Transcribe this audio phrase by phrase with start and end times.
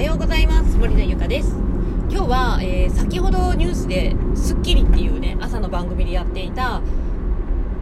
[0.00, 0.78] はようございます。
[0.78, 1.54] 森田由香です。
[2.08, 6.80] 今日は、えー、先ほどニュースで『スッキリ』っていうね朝の番組でやっていた、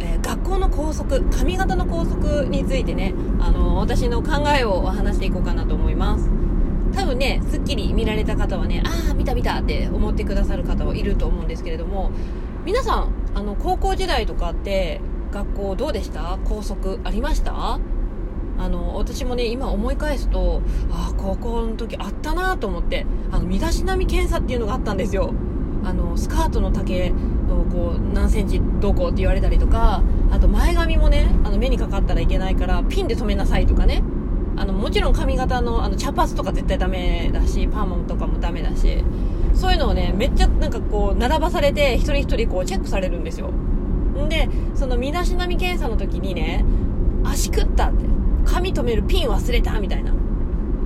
[0.00, 6.28] えー、学校の校則髪型の校則についてねあの私の考えを話していこうかなと思います。
[6.94, 12.10] 多分ね『スッキリ』見られた方はねああ見た見たって思ってくださる方はいると思うんですけれども
[12.64, 15.00] 皆さんあの高校時代とかって
[15.30, 16.40] 学校どうでした？
[16.44, 17.78] 校則ありました？
[18.60, 25.32] あの私もね今思い返すとああ高校の時あったなと思ってあの身だしなみ検査っていうのがあったんですよ。
[25.82, 27.10] あのスカートの丈
[27.48, 34.02] のこう何センチどうこうって言われたりとかあと前髪もねあの目にかかったらいけないからピンで留めなさいとかね。
[34.56, 39.02] あのもちろん髪型のあの茶髪とか絶対ダメだしパーマとかもダメだし
[39.54, 43.48] そういうのをねめっちゃなんかこう並ばされて一人一人こうチェックされるんですよ。
[43.48, 46.62] んでその身だしなみ検査の時にね
[47.24, 48.19] 足食ったって。
[48.44, 50.12] 髪留めるピン忘れたみたいな。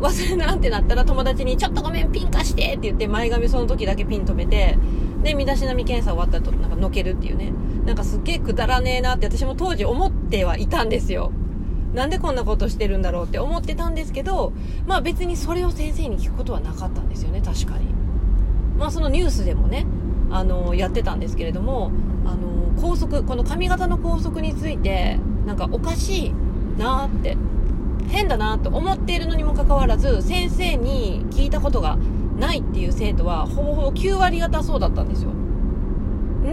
[0.00, 4.78] 忘れなってなったら友達に、ちょっとごめん、ピン貸してって言って、前髪その時だけピン止めて、
[5.22, 7.52] で、身だしなみ検査終わったと、なんかのけるっていうね。
[7.86, 11.32] なんかすっげえくだらねえなって私も当時思ってはいたんですよ。
[11.94, 14.52] なんでこんなことしてるんだろうって思ってたんですけど、
[14.86, 17.86] まあ別にそれを先生に聞くことはなかったんですよね、確かに。
[18.78, 19.86] まあそのニュースでもね、
[20.30, 21.90] あの、やってたんですけれども、
[22.26, 26.34] あの、校則、この髪型の校則について、なんかおかしい
[26.78, 27.36] なって。
[28.08, 31.96] 変だなと思っているのにもかかわらず先生に聞いたことが
[32.38, 35.30] ないっていう生徒はほぼほぼ9割方そうだったんですよ。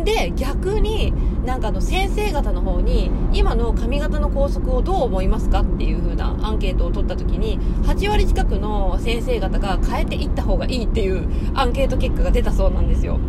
[0.03, 1.13] で逆に
[1.45, 13.19] なんかあの先生方の方に今の髪型の校則をどう思いますかっていう風なアンケートを取った時に8割近くの先生方が変えていった方がいいっていうアンケート結果が出たそうなんですよ。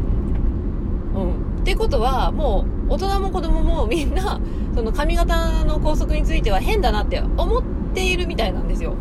[1.14, 1.60] うん。
[1.60, 4.40] ってことはもう大人も子供もみんな
[4.74, 7.62] その髪型の校則については変だなって思っ
[7.94, 8.94] ているみたいなんですよ。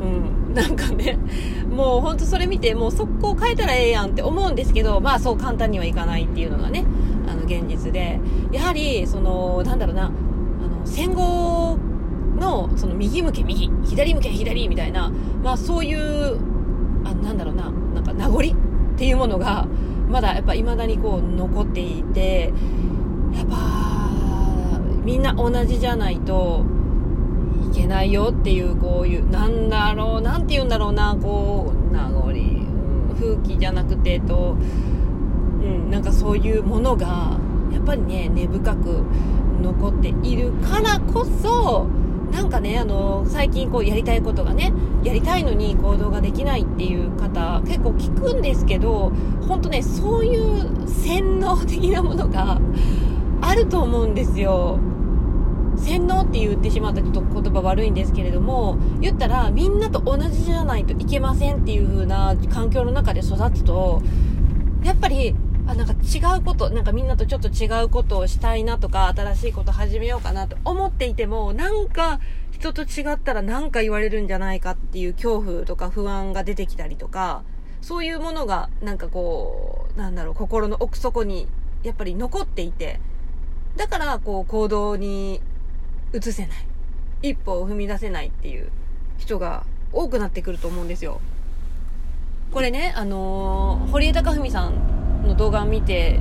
[0.00, 0.54] うん。
[0.54, 1.18] なんかね、
[1.70, 6.84] もうほんとそれ見て、もう速攻変えたらええやんって思うんですけど、まあそう簡単にはいかないっていうのがね、
[7.28, 8.18] あの現実で、
[8.50, 11.78] やはり、その、なんだろうな、あの、戦後
[12.38, 15.12] の、その右向け右、左向け左みたいな、
[15.42, 16.40] まあそういう、
[17.04, 18.42] あなんだろうな、なんか名残っ
[18.96, 19.68] ていうものが、
[20.08, 22.52] まだやっぱ未だにこう残っていて、
[23.32, 23.79] やっぱ、
[25.04, 26.64] みんな同じじゃないと
[27.72, 34.56] いけないよっていうこういうなんだろうなんて言うんだろうなこう名残、うん、風紀じゃなくてと、
[35.62, 37.38] うん、なんかそういうものが
[37.72, 39.04] やっぱりね根深く
[39.62, 41.86] 残っているからこそ
[42.32, 44.72] なんかね、あの、最近こうやりたいことがね、
[45.02, 49.12] やりたいのに行動ができないっていう方結構聞くんですけど、
[49.48, 52.60] 本当ね、そういう洗脳的なものが
[53.40, 54.78] あると思うんですよ。
[55.80, 64.02] 洗脳って言ってしまったちょっと言葉悪いんですけれども、言ったらみんなと同じじゃないといけませんっていう風な環境の中で育つと、
[64.84, 65.34] やっぱり、
[65.66, 72.20] あ、なんか違うこと、なんかみんなとちょっと違うことをしたいなとか、新しいこと始めようかなと思っていても、なんか
[72.50, 77.42] 人と違ったら何か言われるんじゃないかっていう恐怖とか不安が出てきたりとか、
[77.80, 81.46] そういうものがなんかこう、なんだろう、心の奥底に
[81.82, 83.00] やっぱり残っていて、
[83.76, 85.40] だからこう行動に
[86.12, 86.58] 移せない
[87.22, 88.70] 一歩を踏み出せないっていう
[89.18, 91.20] 人が多くなってくると思うんですよ
[92.52, 96.20] これねあのー、堀江貴文さんの動画を見て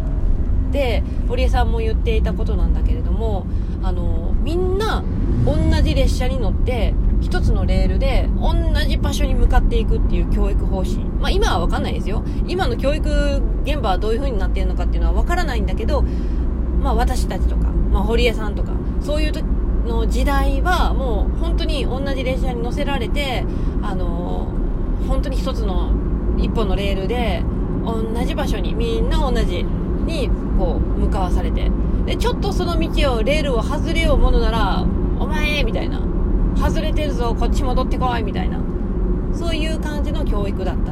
[0.72, 3.47] で堀江さんも言っていたことなんだけれども
[3.81, 5.03] あのー、みんな
[5.45, 8.53] 同じ列車に乗って一つのレールで同
[8.88, 10.97] じ場所に向かっていくっていう教育方針。
[11.19, 12.23] まあ今はわかんないですよ。
[12.47, 16.03] 今の教育現場はどういう風になっているのかっていうのはわからないんだけど、
[16.81, 18.71] まあ私たちとか、まあ堀江さんとか、
[19.01, 19.33] そういう
[19.88, 23.45] の時代はもう本当に同じ列車に乗せられて、
[23.81, 25.91] あのー、本当に一つの
[26.38, 27.44] 一本のレールで
[27.85, 31.72] 同じ場所にみんな同じにこう向かわされて。
[32.06, 34.84] でちょっとその道をレールを外れようものなら
[35.19, 36.01] お前みたいな。
[36.57, 38.59] 外れてるぞこっち戻ってこいみたいな。
[39.33, 40.92] そういう感じの教育だった。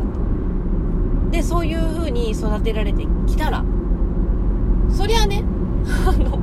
[1.31, 3.63] でそういう風に育てられてきたら。
[4.89, 5.43] そりゃね
[6.07, 6.39] あの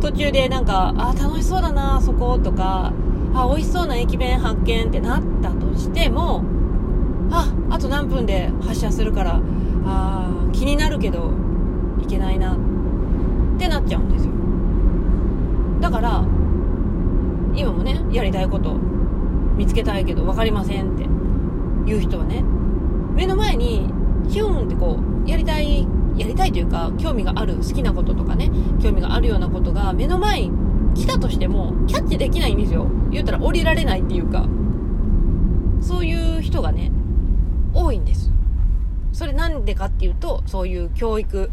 [0.00, 2.92] 途中でなんか、あ、楽しそうだな、そことか、
[3.34, 6.42] あ、美味しそうな駅弁発見ってなったとしても、
[7.30, 9.40] あ、あと何分で発車するから、
[9.84, 11.30] あ気になるけど、
[12.02, 12.56] いけないな、っ
[13.58, 14.32] てなっちゃうんですよ。
[15.80, 16.24] だから、
[17.54, 18.76] 今もね、やりたいこと、
[19.56, 21.06] 見つけたいけど分かりませんって
[21.86, 22.44] 言う人はね、
[23.14, 23.88] 目の前に、
[24.28, 25.55] ヒュンってこう、やりたい
[26.16, 28.50] やりたいというか、興味がある、好きなこととかね、
[28.82, 30.50] 興味があるようなことが目の前に
[30.94, 32.86] 来たとしても、キャッチできないんですよ。
[33.10, 34.46] 言うたら降りられないっていうか、
[35.80, 36.90] そういう人がね
[37.74, 38.30] 多いんです、
[39.12, 41.50] それなんでかっていうとそういう教育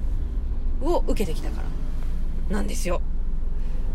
[0.81, 1.62] を受けてきたか
[2.50, 2.56] ら。
[2.56, 3.01] なんですよ。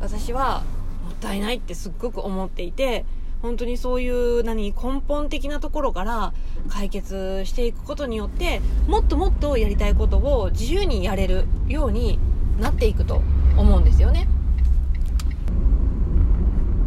[0.00, 0.62] 私は
[1.04, 3.04] もったいないってすっごく思っていて
[3.42, 6.32] 本当にそういう何根本的なところから
[6.68, 12.18] 解決していくことによってもっともっとやりたいことを自由にやれるように
[12.60, 13.22] なっていくと
[13.56, 14.28] 思うんですよね。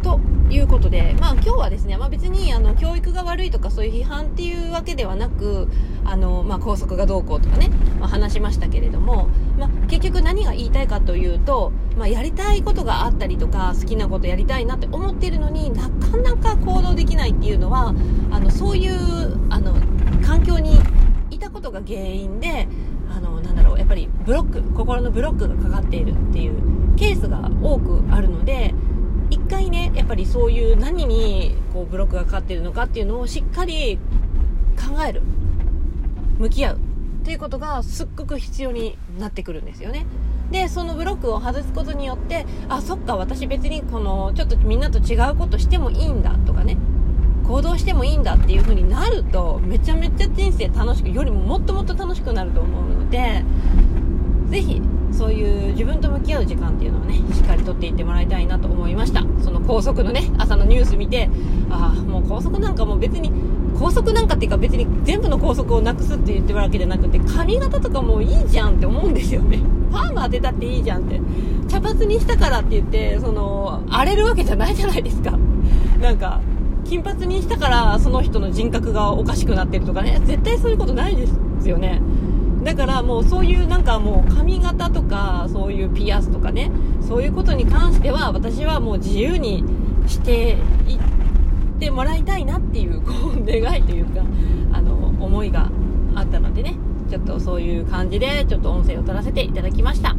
[0.02, 0.20] と
[0.50, 5.68] いうことで、まあ、今日はですね、まあ、別にあの教育が悪いとかそういう批判っていうわけではなく
[6.02, 7.68] あの、まあ、校則がどうこうとかね、
[8.00, 9.28] まあ、話しましたけれども、
[9.58, 17.94] まあ、結局何が言いたいかというと、まあ、やりたいことがあったりとか好きなことやりたいなって思っているのになかなか行動できないっていうのは
[18.30, 18.94] あのそういう
[19.52, 19.74] あの
[20.24, 20.80] 環境に
[21.30, 22.66] いたことが原因で
[23.10, 28.72] あのなんだろうやっぱりブロック心のブロックがかかっているっていうケースが多くあるので
[29.32, 33.98] 一回ねやっぱりそういう何にこうブロックがかかっているのかっていうのをしっかり
[34.78, 35.20] 考える
[36.38, 36.78] 向き合うっ
[37.24, 40.06] ていうことがすっごく必要になってくるんですよね。
[40.50, 46.78] でそのブロックを外すことによってあそっか私別にこのちょっとみんなと違うことしてもいいんだとかね。
[47.46, 53.44] 行動してもいいんだっていう風になるとめちゃめちゃ人生楽しくよりももっともっと楽しくなると思うので
[55.22, 59.24] そういう自分と向き合う時間っていうのをねしっかりとっていってもらいたいなと思いました。
[59.40, 61.30] その高速のね朝のニュース見て
[61.70, 63.30] ああもう高速なんかもう別に
[63.78, 69.60] 高速なんかっていうか別に全部の高速をなくすって言ってるわけじゃなくて髪型とかもういいじゃんって思うんですよね。
[69.92, 71.20] パーマ当てたっていいじゃんって。
[71.68, 75.38] 茶髪にしたからって言ってその荒れるわけじゃないじゃないですか。
[76.00, 76.40] なんか
[76.84, 80.20] 金髪にしたからその人の人格がおかしくなってるとかね。
[80.24, 81.28] 絶対そういうことないで
[81.60, 82.02] すよね。
[82.72, 86.70] だからもうそういうなんかもう髪型とかそういうピアスとかね
[87.06, 89.62] そういうことに関しては私はもう自由に
[90.06, 90.56] して
[90.88, 90.98] いっ
[91.78, 94.22] てもらいたいなっていうこう願いというか
[94.72, 95.70] あの思いが
[96.14, 96.76] あったのでね
[97.10, 100.16] ちょっとそういう感じでちょっと音声を取らせていただきました。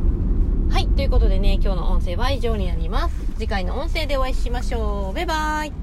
[0.69, 3.15] はいということでね今日の音声は以上になります。
[3.35, 5.15] 次回の音声でお会いしましょう。
[5.15, 5.82] バイバーイ。